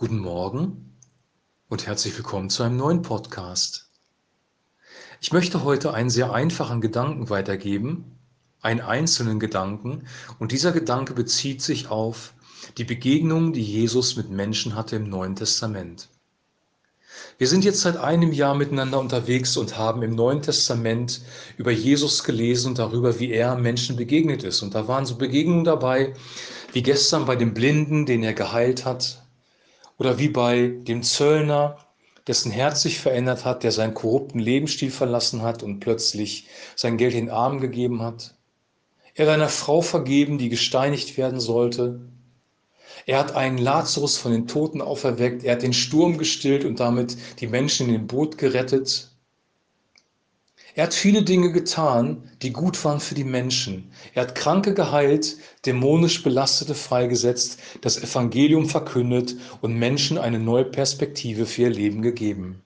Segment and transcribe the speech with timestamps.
[0.00, 0.96] Guten Morgen
[1.68, 3.90] und herzlich willkommen zu einem neuen Podcast.
[5.20, 8.18] Ich möchte heute einen sehr einfachen Gedanken weitergeben,
[8.62, 10.06] einen einzelnen Gedanken,
[10.38, 12.32] und dieser Gedanke bezieht sich auf
[12.78, 16.08] die Begegnung, die Jesus mit Menschen hatte im Neuen Testament.
[17.36, 21.20] Wir sind jetzt seit einem Jahr miteinander unterwegs und haben im Neuen Testament
[21.58, 24.62] über Jesus gelesen und darüber, wie er Menschen begegnet ist.
[24.62, 26.14] Und da waren so Begegnungen dabei,
[26.72, 29.20] wie gestern bei dem Blinden, den er geheilt hat,
[30.00, 31.76] oder wie bei dem Zöllner,
[32.26, 37.12] dessen Herz sich verändert hat, der seinen korrupten Lebensstil verlassen hat und plötzlich sein Geld
[37.12, 38.34] in den Arm gegeben hat.
[39.14, 42.00] Er hat einer Frau vergeben, die gesteinigt werden sollte.
[43.04, 45.44] Er hat einen Lazarus von den Toten auferweckt.
[45.44, 49.09] Er hat den Sturm gestillt und damit die Menschen in dem Boot gerettet.
[50.74, 53.90] Er hat viele Dinge getan, die gut waren für die Menschen.
[54.14, 61.46] Er hat Kranke geheilt, dämonisch Belastete freigesetzt, das Evangelium verkündet und Menschen eine neue Perspektive
[61.46, 62.62] für ihr Leben gegeben.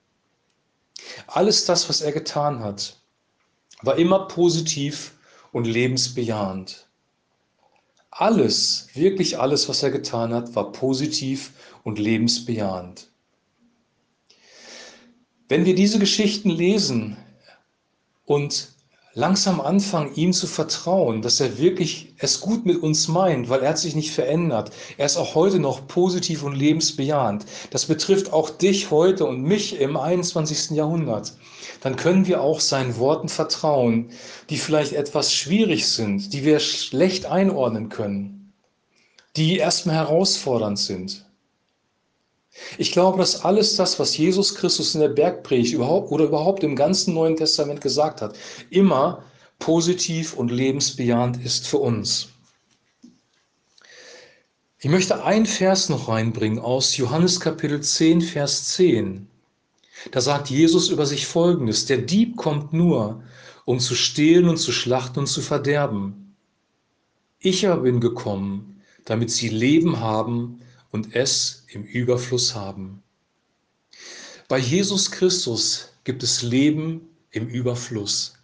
[1.27, 2.97] Alles das, was er getan hat,
[3.83, 5.13] war immer positiv
[5.53, 6.87] und lebensbejahend.
[8.11, 13.09] Alles, wirklich alles, was er getan hat, war positiv und lebensbejahend.
[15.49, 17.17] Wenn wir diese Geschichten lesen,
[18.25, 18.75] und
[19.15, 23.71] langsam anfangen, ihm zu vertrauen, dass er wirklich es gut mit uns meint, weil er
[23.71, 24.73] hat sich nicht verändert.
[24.99, 27.47] Er ist auch heute noch positiv und lebensbejahend.
[27.71, 30.71] Das betrifft auch dich heute und mich im 21.
[30.71, 31.35] Jahrhundert.
[31.81, 34.11] Dann können wir auch seinen Worten vertrauen,
[34.51, 38.53] die vielleicht etwas schwierig sind, die wir schlecht einordnen können,
[39.37, 41.25] die erstmal herausfordernd sind.
[42.79, 46.77] Ich glaube, dass alles das, was Jesus Christus in der Bergpredigt überhaupt oder überhaupt im
[46.77, 48.37] ganzen Neuen Testament gesagt hat,
[48.71, 49.25] immer
[49.59, 52.29] positiv und lebensbejahend ist für uns.
[54.79, 59.27] Ich möchte einen Vers noch reinbringen aus Johannes Kapitel 10, Vers 10.
[60.11, 63.23] Da sagt Jesus über sich Folgendes, der Dieb kommt nur,
[63.65, 66.37] um zu stehlen und zu schlachten und zu verderben.
[67.39, 70.61] Ich aber bin gekommen, damit sie Leben haben
[70.95, 73.03] und es im Überfluss haben.
[74.47, 78.35] Bei Jesus Christus gibt es Leben im Überfluss.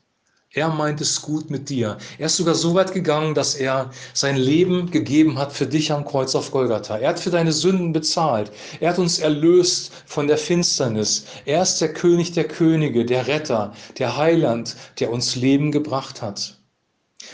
[0.53, 1.97] Er meint es gut mit dir.
[2.19, 6.05] Er ist sogar so weit gegangen, dass er sein Leben gegeben hat für dich am
[6.05, 6.99] Kreuz auf Golgatha.
[6.99, 8.51] Er hat für deine Sünden bezahlt.
[8.81, 11.27] Er hat uns erlöst von der Finsternis.
[11.45, 16.60] Er ist der König der Könige, der Retter, der Heiland, der uns Leben gebracht hat.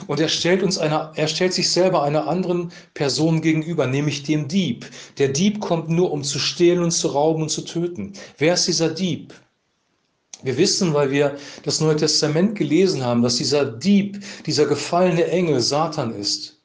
[0.07, 4.49] Und er stellt, uns einer, er stellt sich selber einer anderen Person gegenüber, nämlich dem
[4.49, 4.87] Dieb.
[5.19, 8.13] Der Dieb kommt nur, um zu stehlen und zu rauben und zu töten.
[8.39, 9.33] Wer ist dieser Dieb?
[10.43, 15.61] Wir wissen, weil wir das Neue Testament gelesen haben, dass dieser Dieb, dieser gefallene Engel
[15.61, 16.61] Satan ist.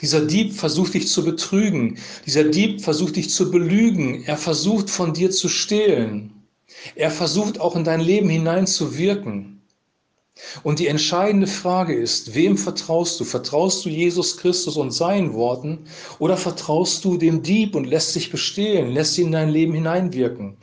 [0.00, 1.98] Dieser Dieb versucht dich zu betrügen.
[2.26, 4.24] Dieser Dieb versucht dich zu belügen.
[4.24, 6.32] Er versucht von dir zu stehlen.
[6.94, 9.61] Er versucht auch in dein Leben hineinzuwirken.
[10.62, 13.24] Und die entscheidende Frage ist, wem vertraust du?
[13.24, 15.84] Vertraust du Jesus Christus und seinen Worten
[16.18, 20.56] oder vertraust du dem Dieb und lässt sich bestehlen, lässt ihn in dein Leben hineinwirken?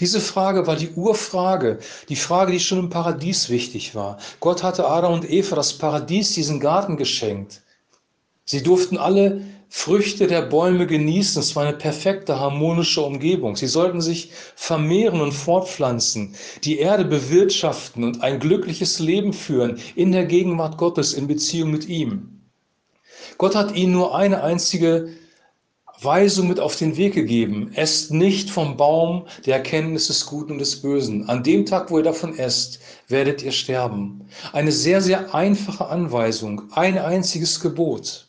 [0.00, 1.78] Diese Frage war die Urfrage,
[2.08, 4.18] die Frage, die schon im Paradies wichtig war.
[4.40, 7.62] Gott hatte Adam und Eva das Paradies, diesen Garten geschenkt.
[8.52, 9.40] Sie durften alle
[9.70, 11.40] Früchte der Bäume genießen.
[11.40, 13.56] Es war eine perfekte, harmonische Umgebung.
[13.56, 20.12] Sie sollten sich vermehren und fortpflanzen, die Erde bewirtschaften und ein glückliches Leben führen in
[20.12, 22.42] der Gegenwart Gottes in Beziehung mit ihm.
[23.38, 25.08] Gott hat ihnen nur eine einzige
[26.02, 27.72] Weisung mit auf den Weg gegeben.
[27.74, 31.26] Esst nicht vom Baum der Erkenntnis des Guten und des Bösen.
[31.30, 34.28] An dem Tag, wo ihr davon esst, werdet ihr sterben.
[34.52, 38.28] Eine sehr, sehr einfache Anweisung, ein einziges Gebot.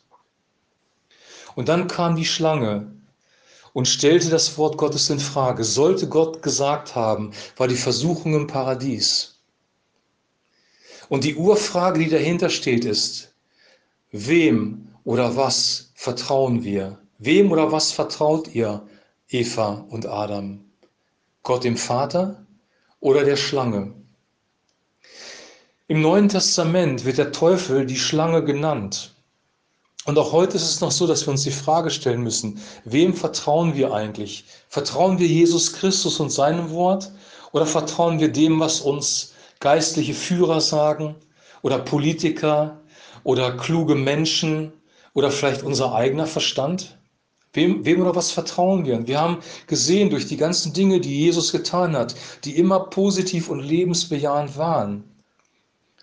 [1.54, 2.90] Und dann kam die Schlange
[3.72, 5.64] und stellte das Wort Gottes in Frage.
[5.64, 9.40] Sollte Gott gesagt haben, war die Versuchung im Paradies.
[11.08, 13.34] Und die Urfrage, die dahinter steht, ist,
[14.10, 16.98] wem oder was vertrauen wir?
[17.18, 18.86] Wem oder was vertraut ihr,
[19.28, 20.64] Eva und Adam?
[21.42, 22.46] Gott dem Vater
[23.00, 23.92] oder der Schlange?
[25.86, 29.13] Im Neuen Testament wird der Teufel die Schlange genannt.
[30.06, 33.14] Und auch heute ist es noch so, dass wir uns die Frage stellen müssen, wem
[33.14, 34.44] vertrauen wir eigentlich?
[34.68, 37.10] Vertrauen wir Jesus Christus und seinem Wort
[37.52, 41.16] oder vertrauen wir dem, was uns geistliche Führer sagen
[41.62, 42.80] oder Politiker
[43.22, 44.72] oder kluge Menschen
[45.14, 46.98] oder vielleicht unser eigener Verstand?
[47.54, 48.96] Wem, wem oder was vertrauen wir?
[48.96, 52.14] Und wir haben gesehen durch die ganzen Dinge, die Jesus getan hat,
[52.44, 55.04] die immer positiv und lebensbejahend waren,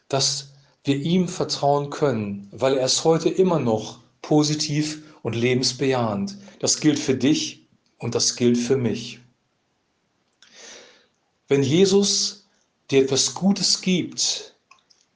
[0.08, 0.51] dass
[0.84, 6.38] wir ihm vertrauen können, weil er ist heute immer noch positiv und lebensbejahend.
[6.60, 7.62] Das gilt für dich
[8.02, 9.20] Und das gilt für mich.
[11.48, 12.48] Wenn Jesus
[12.90, 14.56] dir etwas Gutes gibt,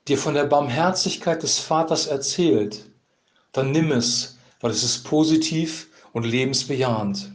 [0.08, 2.86] dir von der Barmherzigkeit des Vaters erzählt,
[3.54, 7.32] dann nimm es, weil es ist positiv und lebensbejahend.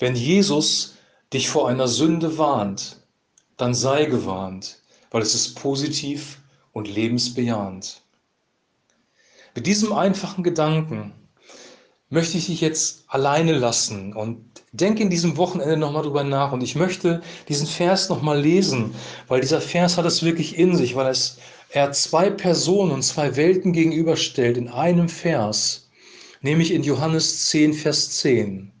[0.00, 0.94] Wenn Jesus
[1.32, 2.96] dich vor einer Sünde warnt,
[3.56, 4.82] dann sei gewarnt,
[5.12, 6.40] weil es ist positiv
[6.74, 8.02] und lebensbejahend.
[9.54, 11.12] Mit diesem einfachen Gedanken
[12.10, 16.52] möchte ich dich jetzt alleine lassen und denke in diesem Wochenende nochmal drüber nach.
[16.52, 18.94] Und ich möchte diesen Vers nochmal lesen,
[19.28, 21.38] weil dieser Vers hat es wirklich in sich, weil es,
[21.70, 25.88] er zwei Personen und zwei Welten gegenüberstellt in einem Vers,
[26.42, 28.72] nämlich in Johannes 10, Vers 10.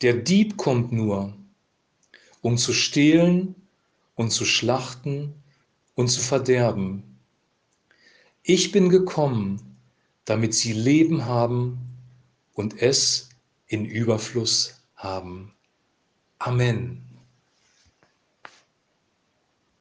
[0.00, 1.34] Der Dieb kommt nur,
[2.40, 3.54] um zu stehlen
[4.14, 5.34] und zu schlachten
[5.94, 7.17] und zu verderben.
[8.50, 9.76] Ich bin gekommen,
[10.24, 11.78] damit sie Leben haben
[12.54, 13.28] und es
[13.66, 15.52] in Überfluss haben.
[16.38, 17.07] Amen.